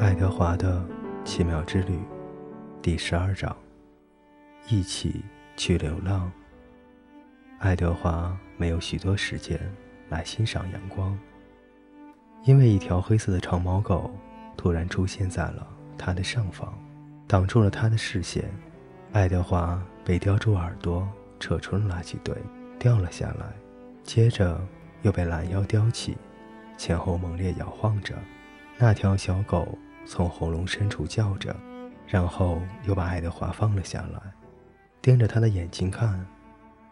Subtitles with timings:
[0.00, 0.86] 爱德华的
[1.24, 1.98] 奇妙之旅，
[2.80, 3.54] 第十二章：
[4.68, 5.24] 一起
[5.56, 6.30] 去流浪。
[7.58, 9.58] 爱德华没有许多时间
[10.08, 11.18] 来欣赏阳光，
[12.44, 14.08] 因为一条黑色的长毛狗
[14.56, 15.66] 突然出现在了
[15.98, 16.72] 他的上方，
[17.26, 18.44] 挡住了他的视线。
[19.10, 21.08] 爱德华被叼住耳朵，
[21.40, 22.32] 扯出了垃圾堆，
[22.78, 23.46] 掉了下来，
[24.04, 24.64] 接着
[25.02, 26.16] 又被拦腰叼起，
[26.76, 28.14] 前后猛烈摇晃着。
[28.78, 29.76] 那条小狗。
[30.08, 31.54] 从喉咙深处叫着，
[32.06, 34.18] 然后又把爱德华放了下来，
[35.02, 36.26] 盯着他的眼睛看。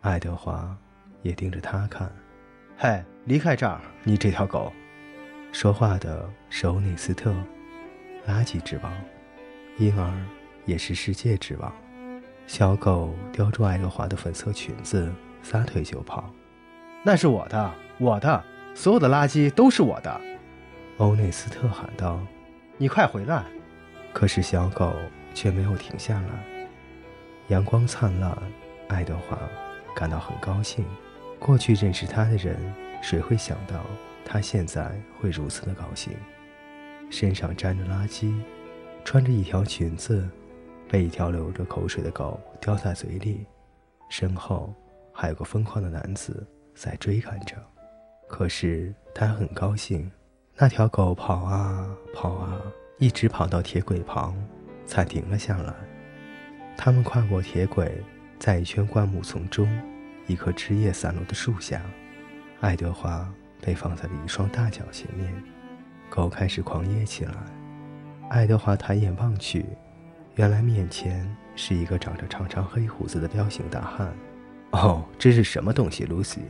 [0.02, 0.76] 爱德华
[1.22, 2.12] 也盯着他看。
[2.76, 4.70] 嘿，离开这儿，你这条狗！
[5.50, 7.34] 说话的是欧内斯特，
[8.28, 8.92] 垃圾之王，
[9.78, 10.12] 因而
[10.66, 11.72] 也是世界之王。
[12.46, 15.10] 小狗叼住爱德华的粉色裙子，
[15.42, 16.30] 撒腿就跑。
[17.02, 20.20] 那是我的，我的，所有的垃圾都是我的！
[20.98, 22.20] 欧内斯特喊道。
[22.78, 23.42] 你快回来！
[24.12, 24.92] 可是小狗
[25.32, 26.68] 却没有停下来。
[27.48, 28.36] 阳光灿烂，
[28.88, 29.38] 爱德华
[29.94, 30.84] 感到很高兴。
[31.38, 32.54] 过去认识他的人，
[33.00, 33.82] 谁会想到
[34.26, 36.12] 他现在会如此的高兴？
[37.08, 38.38] 身上沾着垃圾，
[39.06, 40.28] 穿着一条裙子，
[40.86, 43.46] 被一条流着口水的狗叼在嘴里，
[44.10, 44.74] 身后
[45.14, 47.56] 还有个疯狂的男子在追赶着。
[48.28, 50.10] 可是他很高兴。
[50.58, 52.58] 那条狗跑啊跑啊，
[52.96, 54.34] 一直跑到铁轨旁，
[54.86, 55.74] 才停了下来。
[56.78, 58.02] 他们跨过铁轨，
[58.38, 59.68] 在一圈灌木丛中，
[60.26, 61.82] 一棵枝叶散落的树下，
[62.62, 65.30] 爱德华被放在了一双大脚前面。
[66.08, 67.34] 狗开始狂野起来。
[68.30, 69.66] 爱德华抬眼望去，
[70.36, 74.10] 原来面前是一个长着长长黑胡子的彪形大汉。
[74.70, 76.40] 哦，这是什么东西，露西？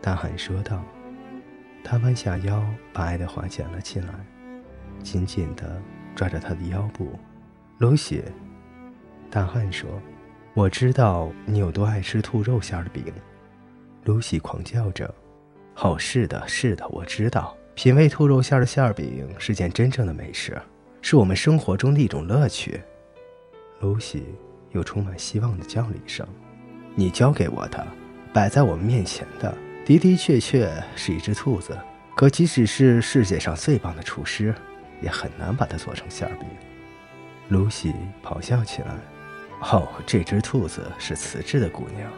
[0.00, 0.82] 大汉说道。
[1.82, 4.08] 他弯下腰，把爱德华捡了起来，
[5.02, 5.80] 紧紧地
[6.14, 7.18] 抓着他的腰部。
[7.78, 8.22] 露西，
[9.30, 9.88] 大汉说
[10.54, 13.04] ：“我知道你有多爱吃兔肉馅的饼。”
[14.04, 15.12] 露西狂叫着
[15.82, 20.60] ：“哦，是的，是的，我知道，品味兔肉馅的馅饼是件真正的美食，
[21.00, 22.80] 是我们生活中的一种乐趣。”
[23.80, 24.26] 露西
[24.72, 26.26] 又充满希望地叫了一声
[26.94, 27.86] ：“你交给我的，
[28.32, 29.52] 摆在我们面前的。”
[29.90, 31.76] 的的确确是一只兔子，
[32.14, 34.54] 可即使是世界上最棒的厨师，
[35.00, 36.48] 也很难把它做成馅饼。
[37.48, 37.92] 露西
[38.22, 38.96] 咆哮起来
[39.72, 42.08] ：“哦，这只兔子是瓷质的姑娘。”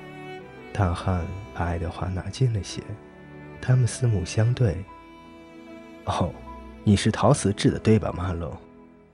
[0.70, 1.24] 大汉
[1.54, 2.82] 把爱德华拿近了些，
[3.58, 4.84] 他们四目相对。
[6.04, 6.30] “哦，
[6.84, 8.54] 你是陶瓷制的，对吧，马龙？”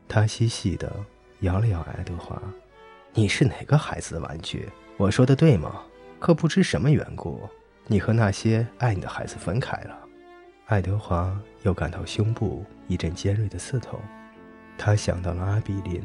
[0.09, 0.93] 他嬉戏地
[1.41, 2.43] 摇了摇爱德华。
[3.15, 4.69] “你是哪个孩子的玩具？
[4.97, 5.83] 我说的对吗？
[6.19, 7.49] 可不知什么缘故。”
[7.91, 9.99] 你和那些爱你的孩子分开了，
[10.67, 13.99] 爱德华又感到胸部一阵尖锐的刺痛，
[14.77, 16.03] 他想到了阿比林，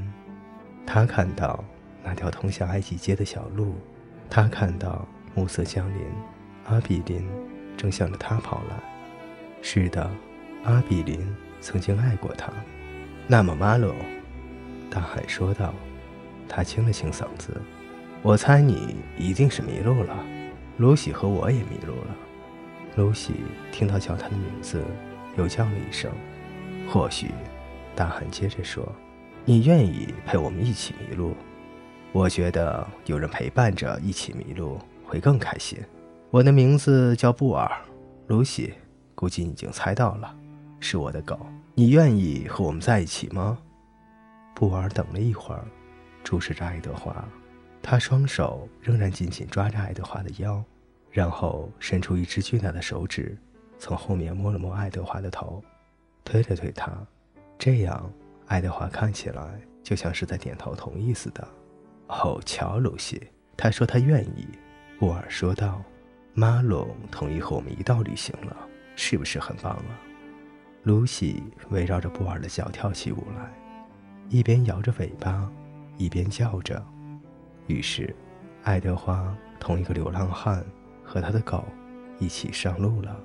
[0.87, 1.61] 他看到
[2.01, 3.75] 那条通向埃及街的小路，
[4.29, 5.05] 他看到
[5.35, 6.05] 暮色降临，
[6.67, 7.29] 阿比林
[7.75, 8.77] 正向着他跑来。
[9.61, 10.09] 是的，
[10.63, 11.19] 阿比林
[11.59, 12.49] 曾经爱过他。
[13.27, 13.93] 那么，马龙，
[14.89, 15.73] 大海说道，
[16.47, 17.61] 他清了清嗓子，
[18.21, 20.15] 我猜你一定是迷路了。
[20.77, 22.15] 露西和我也迷路了。
[22.95, 23.33] 露西
[23.71, 24.83] 听到叫他的名字，
[25.37, 26.11] 又叫了一声。
[26.89, 27.31] 或许，
[27.95, 28.87] 大汉接着说
[29.45, 31.35] ：“你愿意陪我们一起迷路？
[32.11, 35.79] 我觉得有人陪伴着一起迷路会更开心。
[36.29, 37.71] 我的名字叫布尔，
[38.27, 38.73] 露西，
[39.15, 40.35] 估计你已经猜到了，
[40.79, 41.39] 是我的狗。
[41.73, 43.57] 你愿意和我们在一起吗？”
[44.53, 45.65] 布尔等了一会儿，
[46.23, 47.25] 注视着爱德华。
[47.83, 50.63] 他双手仍然紧紧抓着爱德华的腰，
[51.11, 53.37] 然后伸出一只巨大的手指，
[53.77, 55.61] 从后面摸了摸爱德华的头，
[56.23, 56.91] 推了推他，
[57.59, 58.09] 这样
[58.47, 61.45] 爱德华看起来就像是在点头同意似的。
[62.07, 63.21] 哦，乔，露西，
[63.57, 64.47] 他说他愿意。
[64.97, 65.83] 布尔说道
[66.33, 68.55] ：“马龙同意和我们一道旅行了，
[68.95, 69.99] 是不是很棒啊？”
[70.83, 73.51] 露西围绕着布尔的脚跳起舞来，
[74.29, 75.51] 一边摇着尾巴，
[75.97, 76.81] 一边叫着。
[77.67, 78.13] 于是，
[78.63, 80.63] 爱德华同一个流浪汉
[81.03, 81.63] 和他的狗
[82.19, 83.17] 一起上路了。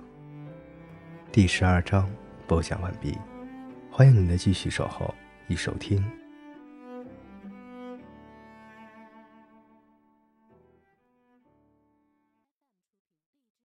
[1.33, 2.09] 第十二章
[2.47, 3.19] 播讲完毕，
[3.91, 5.13] 欢迎您的继续守候
[5.49, 6.05] 与收听。